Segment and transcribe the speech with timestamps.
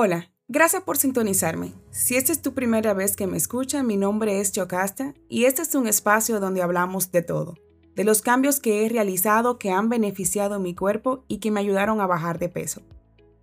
[0.00, 1.72] Hola, gracias por sintonizarme.
[1.90, 5.62] Si esta es tu primera vez que me escucha, mi nombre es Chocasta y este
[5.62, 7.56] es un espacio donde hablamos de todo,
[7.96, 12.00] de los cambios que he realizado que han beneficiado mi cuerpo y que me ayudaron
[12.00, 12.82] a bajar de peso.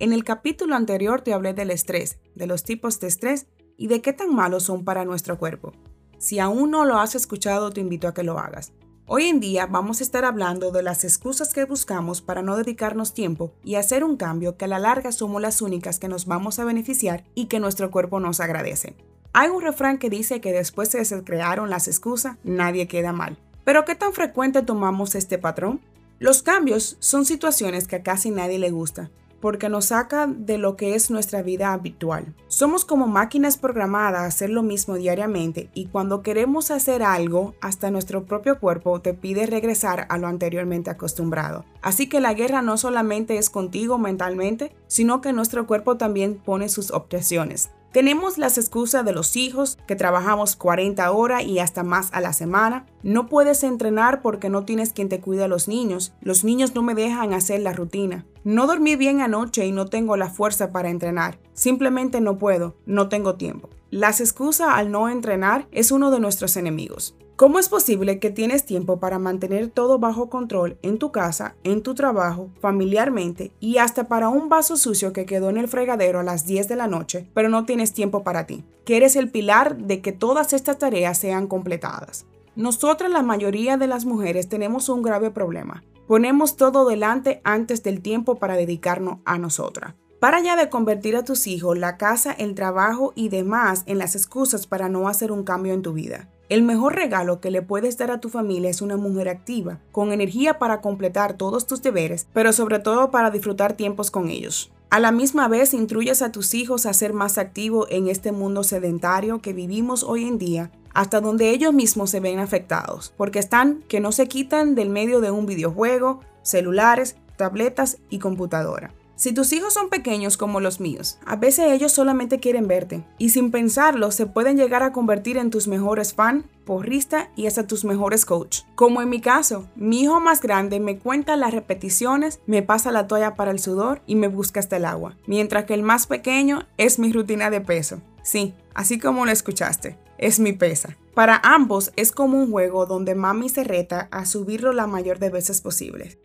[0.00, 3.46] En el capítulo anterior te hablé del estrés, de los tipos de estrés
[3.76, 5.70] y de qué tan malos son para nuestro cuerpo.
[6.18, 8.72] Si aún no lo has escuchado, te invito a que lo hagas.
[9.12, 13.12] Hoy en día vamos a estar hablando de las excusas que buscamos para no dedicarnos
[13.12, 16.60] tiempo y hacer un cambio que a la larga somos las únicas que nos vamos
[16.60, 18.94] a beneficiar y que nuestro cuerpo nos agradece.
[19.32, 23.12] Hay un refrán que dice que después de que se crearon las excusas, nadie queda
[23.12, 23.36] mal.
[23.64, 25.80] Pero ¿qué tan frecuente tomamos este patrón?
[26.20, 30.76] Los cambios son situaciones que a casi nadie le gusta, porque nos saca de lo
[30.76, 32.34] que es nuestra vida habitual.
[32.48, 37.90] Somos como máquinas programadas a hacer lo mismo diariamente y cuando queremos hacer algo, hasta
[37.90, 41.64] nuestro propio cuerpo te pide regresar a lo anteriormente acostumbrado.
[41.82, 46.68] Así que la guerra no solamente es contigo mentalmente, sino que nuestro cuerpo también pone
[46.68, 47.70] sus objeciones.
[47.92, 52.32] Tenemos las excusas de los hijos, que trabajamos 40 horas y hasta más a la
[52.32, 52.86] semana.
[53.02, 56.12] No puedes entrenar porque no tienes quien te cuide a los niños.
[56.20, 58.26] Los niños no me dejan hacer la rutina.
[58.44, 61.40] No dormí bien anoche y no tengo la fuerza para entrenar.
[61.52, 63.70] Simplemente no puedo, no tengo tiempo.
[63.90, 67.16] Las excusas al no entrenar es uno de nuestros enemigos.
[67.40, 71.82] ¿Cómo es posible que tienes tiempo para mantener todo bajo control en tu casa, en
[71.82, 76.22] tu trabajo, familiarmente y hasta para un vaso sucio que quedó en el fregadero a
[76.22, 78.62] las 10 de la noche, pero no tienes tiempo para ti?
[78.84, 82.26] Que eres el pilar de que todas estas tareas sean completadas.
[82.56, 85.82] Nosotras, la mayoría de las mujeres, tenemos un grave problema.
[86.06, 89.94] Ponemos todo delante antes del tiempo para dedicarnos a nosotras.
[90.20, 94.14] Para ya de convertir a tus hijos, la casa, el trabajo y demás en las
[94.14, 96.28] excusas para no hacer un cambio en tu vida.
[96.50, 100.10] El mejor regalo que le puedes dar a tu familia es una mujer activa, con
[100.10, 104.72] energía para completar todos tus deberes, pero sobre todo para disfrutar tiempos con ellos.
[104.90, 108.64] A la misma vez, instruyes a tus hijos a ser más activos en este mundo
[108.64, 113.84] sedentario que vivimos hoy en día, hasta donde ellos mismos se ven afectados, porque están
[113.86, 118.92] que no se quitan del medio de un videojuego, celulares, tabletas y computadora.
[119.20, 123.28] Si tus hijos son pequeños como los míos, a veces ellos solamente quieren verte y
[123.28, 127.84] sin pensarlo se pueden llegar a convertir en tus mejores fan, porrista y hasta tus
[127.84, 128.60] mejores coach.
[128.76, 133.08] Como en mi caso, mi hijo más grande me cuenta las repeticiones, me pasa la
[133.08, 136.66] toalla para el sudor y me busca hasta el agua, mientras que el más pequeño
[136.78, 138.00] es mi rutina de peso.
[138.22, 140.96] Sí, así como lo escuchaste, es mi pesa.
[141.12, 145.28] Para ambos es como un juego donde mami se reta a subirlo la mayor de
[145.28, 146.18] veces posible.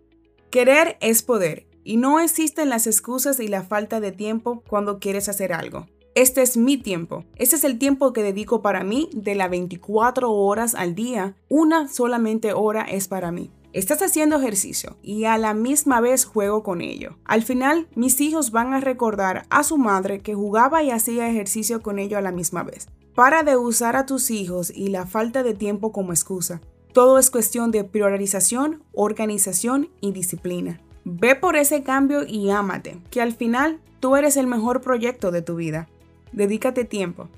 [0.49, 5.29] Querer es poder y no existen las excusas y la falta de tiempo cuando quieres
[5.29, 5.85] hacer algo.
[6.15, 7.23] Este es mi tiempo.
[7.35, 11.35] Este es el tiempo que dedico para mí de las 24 horas al día.
[11.47, 13.51] Una solamente hora es para mí.
[13.73, 17.17] Estás haciendo ejercicio y a la misma vez juego con ello.
[17.25, 21.81] Al final, mis hijos van a recordar a su madre que jugaba y hacía ejercicio
[21.81, 22.87] con ello a la misma vez.
[23.13, 26.61] Para de usar a tus hijos y la falta de tiempo como excusa.
[26.93, 30.79] Todo es cuestión de priorización, organización y disciplina.
[31.05, 35.43] Ve por ese cambio y ámate, que al final tú eres el mejor proyecto de
[35.43, 35.87] tu vida.
[36.31, 37.29] Dedícate tiempo.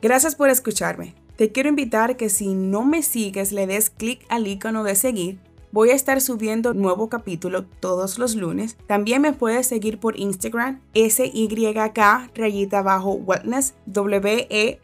[0.00, 1.14] Gracias por escucharme.
[1.36, 5.38] Te quiero invitar que si no me sigues le des clic al icono de seguir
[5.76, 8.78] Voy a estar subiendo nuevo capítulo todos los lunes.
[8.86, 14.78] También me puedes seguir por Instagram, SYK rayita bajo wellness, W-E-L-L-N-E-S-S,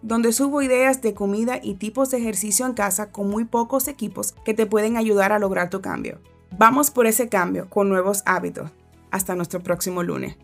[0.00, 4.32] donde subo ideas de comida y tipos de ejercicio en casa con muy pocos equipos
[4.46, 6.18] que te pueden ayudar a lograr tu cambio.
[6.56, 8.70] Vamos por ese cambio con nuevos hábitos.
[9.10, 10.38] Hasta nuestro próximo lunes.